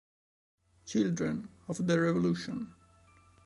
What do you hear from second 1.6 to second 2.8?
of the Revolution